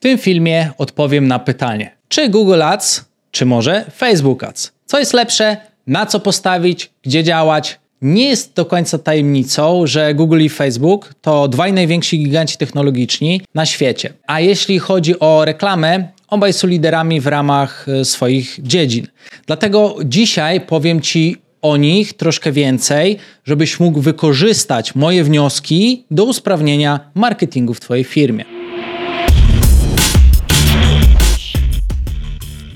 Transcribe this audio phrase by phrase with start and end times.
[0.00, 4.72] W tym filmie odpowiem na pytanie, czy Google Ads, czy może Facebook Ads?
[4.86, 7.78] Co jest lepsze, na co postawić, gdzie działać?
[8.02, 13.66] Nie jest do końca tajemnicą, że Google i Facebook to dwaj najwięksi giganci technologiczni na
[13.66, 14.12] świecie.
[14.26, 19.06] A jeśli chodzi o reklamę, obaj są liderami w ramach e, swoich dziedzin.
[19.46, 27.00] Dlatego dzisiaj powiem Ci o nich troszkę więcej, żebyś mógł wykorzystać moje wnioski do usprawnienia
[27.14, 28.59] marketingu w Twojej firmie.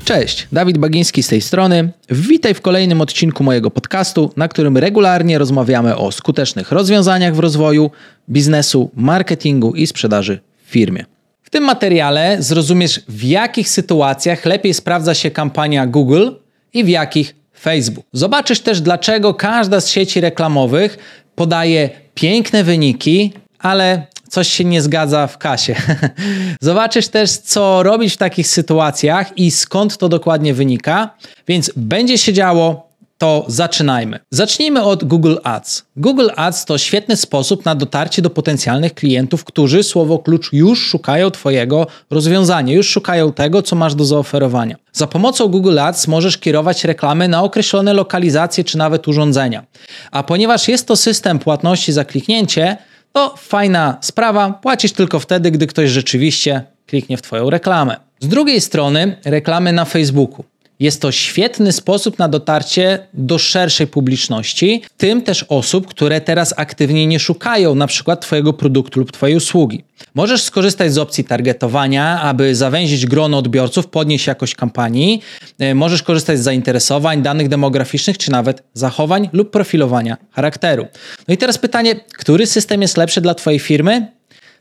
[0.05, 1.93] Cześć, Dawid Bagiński z tej strony.
[2.11, 7.91] Witaj w kolejnym odcinku mojego podcastu, na którym regularnie rozmawiamy o skutecznych rozwiązaniach w rozwoju
[8.31, 11.05] biznesu, marketingu i sprzedaży w firmie.
[11.43, 16.31] W tym materiale zrozumiesz, w jakich sytuacjach lepiej sprawdza się kampania Google
[16.73, 18.07] i w jakich Facebook.
[18.13, 20.99] Zobaczysz też, dlaczego każda z sieci reklamowych
[21.35, 25.75] podaje piękne wyniki, ale coś się nie zgadza w kasie.
[26.61, 31.11] Zobaczysz też, co robić w takich sytuacjach i skąd to dokładnie wynika.
[31.49, 34.19] Więc będzie się działo, to zaczynajmy.
[34.31, 35.85] Zacznijmy od Google Ads.
[35.97, 41.31] Google Ads to świetny sposób na dotarcie do potencjalnych klientów, którzy słowo klucz już szukają
[41.31, 44.77] Twojego rozwiązania, już szukają tego, co masz do zaoferowania.
[44.93, 49.65] Za pomocą Google Ads możesz kierować reklamy na określone lokalizacje czy nawet urządzenia.
[50.11, 52.77] A ponieważ jest to system płatności za kliknięcie,
[53.17, 57.97] to fajna sprawa, płacisz tylko wtedy, gdy ktoś rzeczywiście kliknie w Twoją reklamę.
[58.21, 60.45] Z drugiej strony, reklamy na Facebooku.
[60.81, 66.55] Jest to świetny sposób na dotarcie do szerszej publiczności, w tym też osób, które teraz
[66.57, 69.85] aktywnie nie szukają na przykład Twojego produktu lub Twojej usługi.
[70.15, 75.23] Możesz skorzystać z opcji targetowania, aby zawęzić grono odbiorców, podnieść jakość kampanii.
[75.59, 80.87] E, możesz korzystać z zainteresowań, danych demograficznych, czy nawet zachowań lub profilowania charakteru.
[81.29, 84.07] No i teraz pytanie, który system jest lepszy dla Twojej firmy?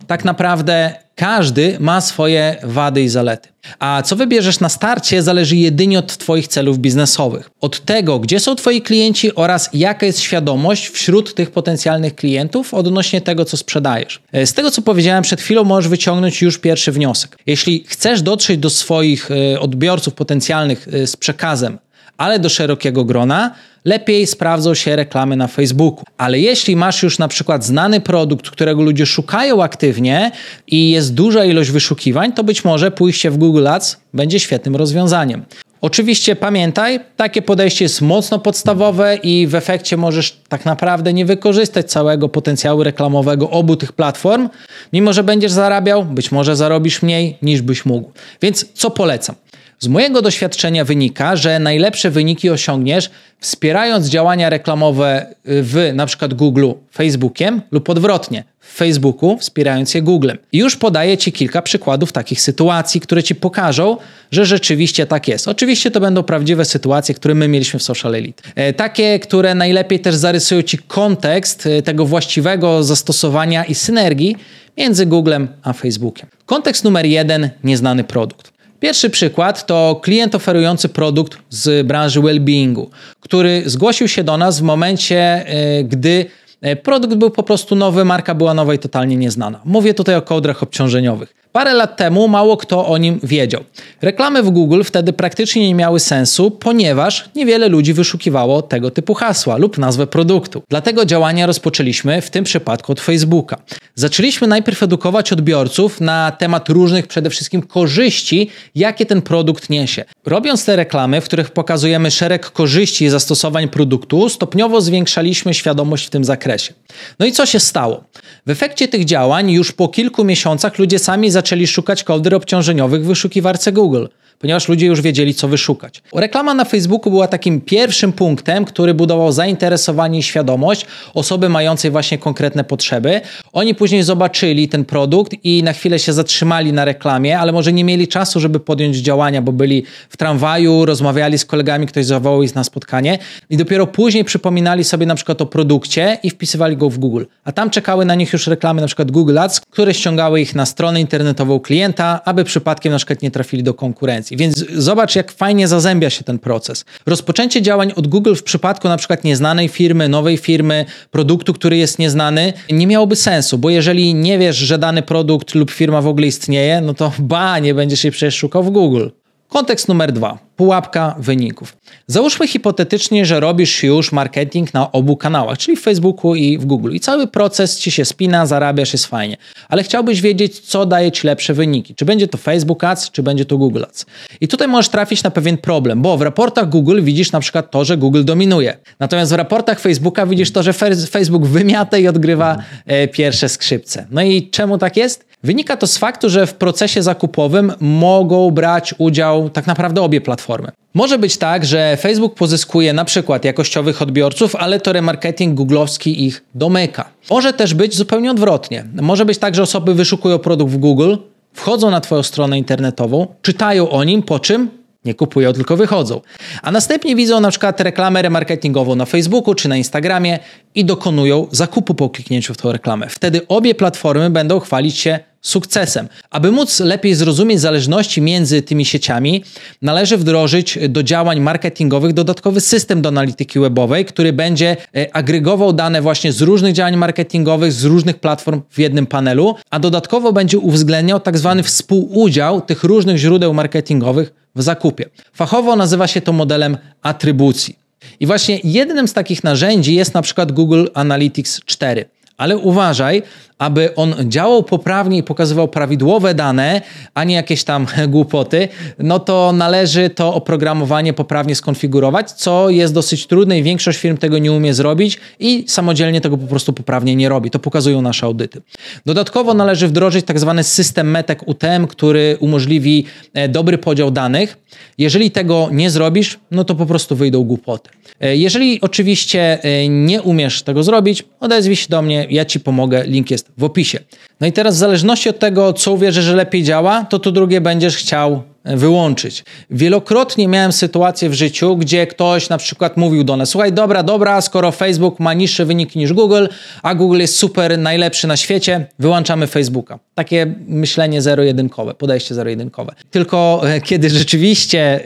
[0.08, 3.50] Tak naprawdę każdy ma swoje wady i zalety.
[3.80, 7.50] A co wybierzesz na starcie, zależy jedynie od Twoich celów biznesowych.
[7.62, 13.22] Od tego, gdzie są Twoi klienci oraz jaka jest świadomość wśród tych potencjalnych klientów odnośnie
[13.22, 14.22] tego, co sprzedajesz.
[14.32, 17.38] E, z tego, co powiedziałem przed chwilą, możesz wyciągnąć już pierwszy wniosek.
[17.46, 21.78] Jeśli chcesz dotrzeć do swoich e, odbiorców potencjalnych e, z przekazem,
[22.18, 23.56] ale do szerokiego grona,
[23.86, 26.04] lepiej sprawdzą się reklamy na Facebooku.
[26.18, 30.32] Ale jeśli masz już na przykład znany produkt, którego ludzie szukają aktywnie
[30.68, 35.46] i jest duża ilość wyszukiwań, to być może pójście w Google Ads będzie świetnym rozwiązaniem.
[35.82, 41.92] Oczywiście pamiętaj, takie podejście jest mocno podstawowe i w efekcie możesz tak naprawdę nie wykorzystać
[41.92, 44.50] całego potencjału reklamowego obu tych platform,
[44.94, 48.12] mimo że będziesz zarabiał, być może zarobisz mniej niż byś mógł.
[48.42, 49.36] Więc co polecam?
[49.84, 56.72] Z mojego doświadczenia wynika, że najlepsze wyniki osiągniesz wspierając działania reklamowe w na przykład Google
[56.94, 60.38] Facebookiem lub odwrotnie w Facebooku wspierając je Googlem.
[60.52, 63.98] I już podaję Ci kilka przykładów takich sytuacji, które Ci pokażą,
[64.32, 65.48] że rzeczywiście tak jest.
[65.48, 68.44] Oczywiście to będą prawdziwe sytuacje, które my mieliśmy w Social Elite.
[68.56, 74.36] E, takie, które najlepiej też zarysują Ci kontekst e, tego właściwego zastosowania i synergii
[74.78, 76.30] między Googlem a Facebookiem.
[76.46, 78.53] Kontekst numer jeden, nieznany produkt.
[78.84, 82.86] Pierwszy przykład to klient oferujący produkt z branży well-beingu,
[83.20, 86.26] który zgłosił się do nas w momencie, e, gdy
[86.62, 89.62] e, produkt był po prostu nowy, marka była nowa i totalnie nieznana.
[89.66, 91.43] Mówię tutaj o kołdrach obciążeniowych.
[91.54, 93.64] Parę lat temu mało kto o nim wiedział.
[94.02, 99.58] Reklamy w Google wtedy praktycznie nie miały sensu, ponieważ niewiele ludzi wyszukiwało tego typu hasła
[99.58, 100.64] lub nazwę produktu.
[100.70, 103.58] Dlatego działania rozpoczęliśmy w tym przypadku od Facebooka.
[103.96, 110.06] Zaczęliśmy najpierw edukować odbiorców na temat różnych przede wszystkim korzyści, jakie ten produkt niesie.
[110.26, 116.10] Robiąc te reklamy, w których pokazujemy szereg korzyści i zastosowań produktu, stopniowo zwiększaliśmy świadomość w
[116.10, 116.74] tym zakresie.
[117.20, 118.04] No i co się stało?
[118.46, 123.08] W efekcie tych działań już po kilku miesiącach ludzie sami zaczęli szukać kołdr obciążeniowych w
[123.08, 124.06] wyszukiwarce Google
[124.44, 126.02] ponieważ ludzie już wiedzieli, co wyszukać.
[126.16, 132.18] Reklama na Facebooku była takim pierwszym punktem, który budował zainteresowanie i świadomość osoby mającej właśnie
[132.18, 133.22] konkretne potrzeby.
[133.54, 137.84] Oni później zobaczyli ten produkt i na chwilę się zatrzymali na reklamie, ale może nie
[137.84, 142.56] mieli czasu, żeby podjąć działania, bo byli w tramwaju, rozmawiali z kolegami, ktoś zawołał ich
[142.56, 143.20] na spotkanie
[143.50, 147.24] i dopiero później przypominali sobie na przykład o produkcie i wpisywali go w Google.
[147.44, 150.66] A tam czekały na nich już reklamy, na przykład Google Ads, które ściągały ich na
[150.66, 154.33] stronę internetową klienta, aby przypadkiem na przykład nie trafili do konkurencji.
[154.38, 156.86] Więc zobacz, jak fajnie zazębia się ten proces.
[157.06, 162.00] Rozpoczęcie działań od Google w przypadku na przykład nieznanej firmy, nowej firmy, produktu, który jest
[162.00, 166.28] nieznany, nie miałoby sensu, bo jeżeli nie wiesz, że dany produkt lub firma w ogóle
[166.28, 169.08] istnieje, no to ba, nie będziesz jej przecież szukał w Google.
[169.54, 170.38] Kontekst numer dwa.
[170.56, 171.78] Pułapka wyników.
[172.08, 176.92] Załóżmy hipotetycznie, że robisz już marketing na obu kanałach, czyli w Facebooku i w Google.
[176.92, 179.38] I cały proces ci się spina, zarabiasz, jest fajnie.
[179.70, 181.96] Ale chciałbyś wiedzieć, co daje ci lepsze wyniki.
[181.96, 184.06] Czy będzie to Facebook Ads, czy będzie to Google Ads.
[184.42, 187.86] I tutaj możesz trafić na pewien problem, bo w raportach Google widzisz na przykład to,
[187.86, 188.78] że Google dominuje.
[189.00, 190.74] Natomiast w raportach Facebooka widzisz to, że
[191.10, 194.08] Facebook wymiata i odgrywa e, pierwsze skrzypce.
[194.12, 195.33] No i czemu tak jest?
[195.44, 200.72] Wynika to z faktu, że w procesie zakupowym mogą brać udział tak naprawdę obie platformy.
[200.94, 206.44] Może być tak, że Facebook pozyskuje na przykład jakościowych odbiorców, ale to remarketing googlowski ich
[206.56, 207.10] domyka.
[207.30, 208.86] Może też być zupełnie odwrotnie.
[209.02, 211.16] Może być tak, że osoby wyszukują produkt w Google,
[211.54, 214.70] wchodzą na Twoją stronę internetową, czytają o nim, po czym
[215.06, 216.22] nie kupują, tylko wychodzą.
[216.62, 220.40] A następnie widzą na przykład reklamę remarketingową na Facebooku czy na Instagramie
[220.76, 223.10] i dokonują zakupu po kliknięciu w tę reklamę.
[223.10, 226.08] Wtedy obie platformy będą chwalić się sukcesem.
[226.30, 229.44] Aby móc lepiej zrozumieć zależności między tymi sieciami,
[229.82, 236.02] należy wdrożyć do działań marketingowych dodatkowy system do analityki webowej, który będzie e, agregował dane
[236.02, 241.20] właśnie z różnych działań marketingowych, z różnych platform w jednym panelu, a dodatkowo będzie uwzględniał
[241.20, 245.06] tak zwany współudział tych różnych źródeł marketingowych w zakupie.
[245.34, 247.76] Fachowo nazywa się to modelem atrybucji.
[248.20, 252.06] I właśnie jednym z takich narzędzi jest na przykład Google Analytics 4.
[252.44, 253.24] Ale uważaj,
[253.58, 256.82] aby on działał poprawnie i pokazywał prawidłowe dane,
[257.14, 258.68] a nie jakieś tam głupoty,
[259.00, 264.38] no to należy to oprogramowanie poprawnie skonfigurować, co jest dosyć trudne i większość firm tego
[264.38, 267.52] nie umie zrobić i samodzielnie tego po prostu poprawnie nie robi.
[267.52, 268.62] To pokazują nasze audyty.
[269.06, 274.58] Dodatkowo należy wdrożyć tak zwany system metek UTM, który umożliwi e, dobry podział danych.
[274.98, 277.90] Jeżeli tego nie zrobisz, no to po prostu wyjdą głupoty.
[278.20, 283.04] E, jeżeli oczywiście e, nie umiesz tego zrobić, odezwij się do mnie, ja Ci pomogę,
[283.08, 284.00] link jest w opisie.
[284.42, 287.62] No i teraz w zależności od tego, co uwierzysz, że lepiej działa, to to drugie
[287.62, 289.44] będziesz chciał wyłączyć.
[289.70, 294.42] Wielokrotnie miałem sytuację w życiu, gdzie ktoś na przykład mówił do nas: Słuchaj, dobra, dobra,
[294.42, 296.46] skoro Facebook ma niższe wyniki niż Google,
[296.84, 300.00] a Google jest super, najlepszy na świecie, wyłączamy Facebooka.
[300.16, 302.94] Takie myślenie zero-jedynkowe, podejście zero-jedynkowe.
[303.12, 305.00] Tylko e, kiedy rzeczywiście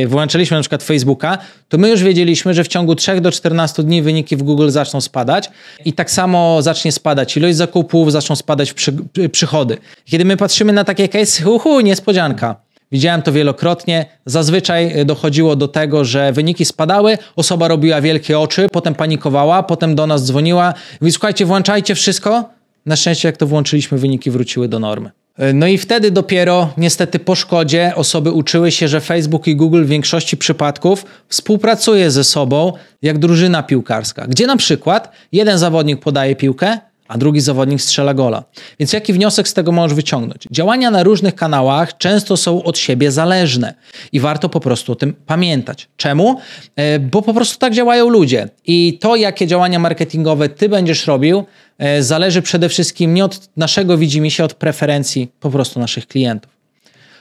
[0.00, 1.38] yy, wyłączyliśmy na przykład Facebooka,
[1.68, 5.00] to my już wiedzieliśmy, że w ciągu 3 do 14 dni wyniki w Google zaczną
[5.00, 5.50] spadać
[5.84, 8.92] i tak samo zacznie spadać ilość zakupów, zaczną spadać przy,
[9.32, 9.78] przychody.
[10.04, 12.63] Kiedy my patrzymy na takie case, uhu, niespodzianka
[12.94, 14.06] Widziałem to wielokrotnie.
[14.26, 19.94] Zazwyczaj e, dochodziło do tego, że wyniki spadały, osoba robiła wielkie oczy, potem panikowała, potem
[19.94, 20.74] do nas dzwoniła.
[21.00, 22.50] Mówi, słuchajcie, włączajcie wszystko.
[22.86, 25.10] Na szczęście, jak to włączyliśmy, wyniki wróciły do normy.
[25.38, 29.84] E, no i wtedy dopiero, niestety po szkodzie, osoby uczyły się, że Facebook i Google
[29.84, 36.36] w większości przypadków współpracuje ze sobą jak drużyna piłkarska, gdzie na przykład jeden zawodnik podaje
[36.36, 36.78] piłkę,
[37.08, 38.44] a drugi zawodnik strzela gola.
[38.78, 40.42] Więc jaki wniosek z tego możesz wyciągnąć?
[40.50, 43.74] Działania na różnych kanałach często są od siebie zależne
[44.12, 45.88] i warto po prostu o tym pamiętać.
[45.96, 46.40] Czemu?
[46.76, 51.44] E, bo po prostu tak działają ludzie i to, jakie działania marketingowe ty będziesz robił,
[51.78, 56.53] e, zależy przede wszystkim nie od naszego widzimisię, od preferencji po prostu naszych klientów.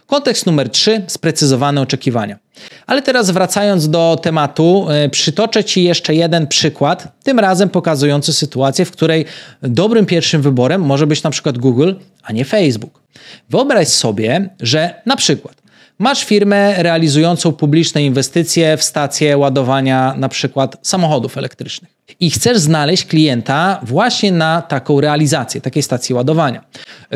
[0.07, 2.39] Kontekst numer 3 sprecyzowane oczekiwania.
[2.87, 8.85] Ale teraz wracając do tematu, e, przytoczę Ci jeszcze jeden przykład, tym razem pokazujący sytuację,
[8.85, 9.25] w której
[9.61, 13.01] dobrym pierwszym wyborem może być na przykład Google, a nie Facebook.
[13.49, 15.62] Wyobraź sobie, że na przykład
[16.03, 23.05] Masz firmę realizującą publiczne inwestycje w stacje ładowania na przykład samochodów elektrycznych i chcesz znaleźć
[23.05, 26.63] klienta właśnie na taką realizację, takiej stacji ładowania.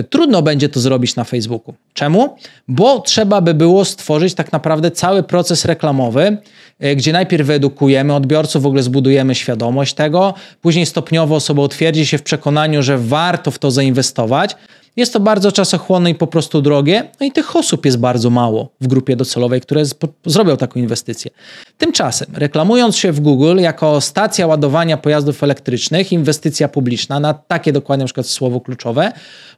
[0.09, 1.73] Trudno będzie to zrobić na Facebooku.
[1.93, 2.35] Czemu?
[2.67, 6.37] Bo trzeba by było stworzyć tak naprawdę cały proces reklamowy,
[6.79, 12.17] e, gdzie najpierw wyedukujemy odbiorców, w ogóle zbudujemy świadomość tego, później stopniowo osoba utwierdzi się
[12.17, 14.55] w przekonaniu, że warto w to zainwestować,
[14.97, 18.69] jest to bardzo czasochłonne i po prostu drogie, no i tych osób jest bardzo mało
[18.81, 19.83] w grupie docelowej, które
[20.25, 21.31] zrobią taką inwestycję.
[21.77, 28.03] Tymczasem, reklamując się w Google jako stacja ładowania pojazdów elektrycznych, inwestycja publiczna, na takie dokładnie
[28.03, 29.11] na przykład słowo kluczowe,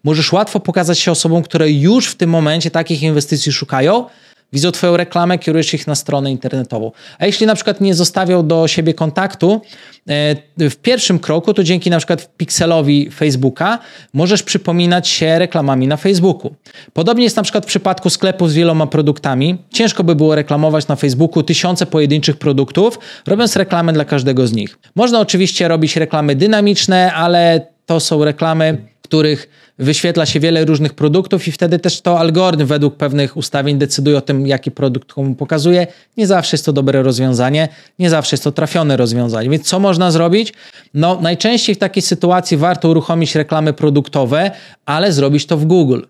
[0.03, 4.05] możesz łatwo pokazać się osobom, które już w tym momencie takich inwestycji szukają,
[4.53, 6.91] widzą Twoją reklamę, kierujesz ich na stronę internetową.
[7.19, 9.61] A jeśli na przykład nie zostawią do siebie kontaktu,
[10.09, 13.79] e, w pierwszym kroku, to dzięki na przykład pikselowi Facebooka
[14.13, 16.55] możesz przypominać się reklamami na Facebooku.
[16.93, 19.57] Podobnie jest na przykład w przypadku sklepu z wieloma produktami.
[19.73, 24.79] Ciężko by było reklamować na Facebooku tysiące pojedynczych produktów, robiąc reklamę dla każdego z nich.
[24.95, 31.47] Można oczywiście robić reklamy dynamiczne, ale to są reklamy, których wyświetla się wiele różnych produktów
[31.47, 35.87] i wtedy też to algorytm według pewnych ustawień decyduje o tym, jaki produkt komu pokazuje.
[36.17, 37.69] Nie zawsze jest to dobre rozwiązanie,
[37.99, 39.49] nie zawsze jest to trafione rozwiązanie.
[39.49, 40.53] Więc co można zrobić?
[40.93, 44.51] No, najczęściej w takiej sytuacji warto uruchomić reklamy produktowe,
[44.85, 46.01] ale zrobić to w Google.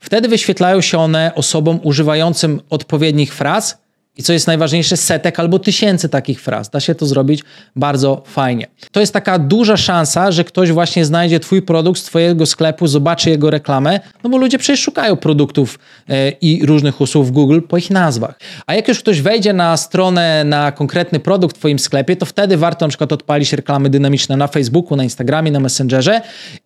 [0.00, 3.78] Wtedy wyświetlają się one osobom używającym odpowiednich fraz,
[4.18, 6.70] i co jest najważniejsze, setek albo tysięcy takich fraz.
[6.70, 7.44] Da się to zrobić
[7.76, 8.66] bardzo fajnie.
[8.92, 13.30] To jest taka duża szansa, że ktoś właśnie znajdzie Twój produkt z Twojego sklepu, zobaczy
[13.30, 17.78] jego reklamę, no bo ludzie przecież szukają produktów yy, i różnych usług w Google po
[17.78, 18.40] ich nazwach.
[18.66, 22.56] A jak już ktoś wejdzie na stronę, na konkretny produkt w Twoim sklepie, to wtedy
[22.56, 26.20] warto na przykład odpalić reklamy dynamiczne na Facebooku, na Instagramie, na Messengerze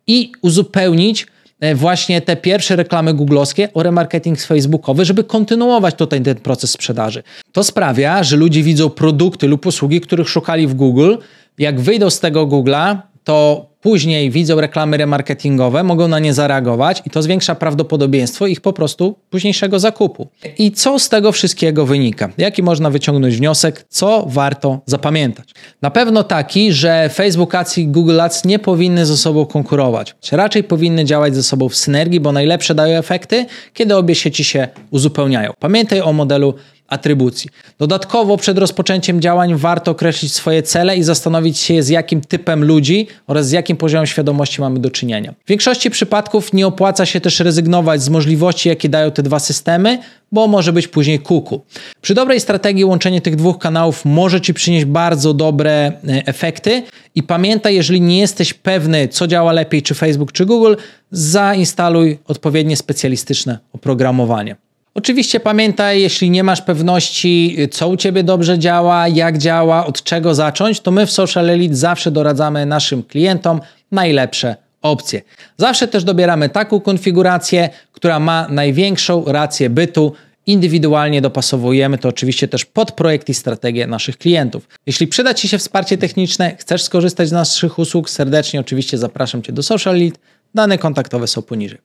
[0.07, 1.32] i uzupełnić E,
[1.75, 7.23] właśnie te pierwsze reklamy googlowskie o remarketing facebookowy, żeby kontynuować tutaj ten proces sprzedaży.
[7.51, 11.15] To sprawia, że ludzie widzą produkty lub usługi, których szukali w Google.
[11.57, 17.09] Jak wyjdą z tego Google'a, to później widzą reklamy remarketingowe, mogą na nie zareagować i
[17.09, 20.27] to zwiększa prawdopodobieństwo ich po prostu późniejszego zakupu.
[20.57, 22.29] I co z tego wszystkiego wynika?
[22.37, 23.85] Jaki można wyciągnąć wniosek?
[23.89, 25.49] Co warto zapamiętać?
[25.81, 30.15] Na pewno taki, że Facebook Ads i Google Ads nie powinny ze sobą konkurować.
[30.31, 34.67] Raczej powinny działać ze sobą w synergii, bo najlepsze dają efekty, kiedy obie sieci się
[34.91, 35.51] uzupełniają.
[35.59, 36.53] Pamiętaj o modelu
[36.87, 37.49] atrybucji.
[37.79, 43.07] Dodatkowo przed rozpoczęciem działań warto określić swoje cele i zastanowić się, z jakim typem ludzi
[43.27, 45.33] oraz z jakim poziomem świadomości mamy do czynienia.
[45.45, 49.99] W większości przypadków nie opłaca się też rezygnować z możliwości, jakie dają te dwa systemy,
[50.31, 51.61] bo może być później kuku.
[52.01, 55.93] Przy dobrej strategii łączenie tych dwóch kanałów może Ci przynieść bardzo dobre e,
[56.25, 56.83] efekty
[57.15, 60.75] i pamiętaj, jeżeli nie jesteś pewny, co działa lepiej, czy Facebook, czy Google,
[61.11, 64.55] zainstaluj odpowiednie specjalistyczne oprogramowanie.
[64.95, 70.35] Oczywiście pamiętaj, jeśli nie masz pewności, co u Ciebie dobrze działa, jak działa, od czego
[70.35, 75.21] zacząć, to my w Social Elite zawsze doradzamy naszym klientom najlepsze opcje.
[75.57, 80.13] Zawsze też dobieramy taką konfigurację, która ma największą rację bytu.
[80.45, 84.67] Indywidualnie dopasowujemy to oczywiście też pod projekt i strategię naszych klientów.
[84.85, 89.53] Jeśli przyda Ci się wsparcie techniczne, chcesz skorzystać z naszych usług, serdecznie oczywiście zapraszam Cię
[89.53, 90.19] do Social Elite.
[90.55, 91.77] Dane kontaktowe są poniżej.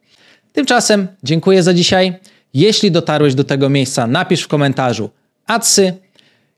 [0.53, 2.19] Tymczasem dziękuję za dzisiaj.
[2.55, 5.11] Jeśli dotarłeś do tego miejsca, napisz w komentarzu
[5.47, 5.95] adsy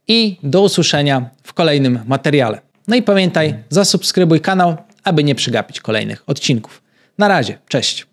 [0.09, 2.61] i do usłyszenia w kolejnym materiale.
[2.89, 6.83] No i pamiętaj, zasubskrybuj kanał, aby nie przegapić kolejnych odcinków.
[7.19, 8.10] Na razie, cześć.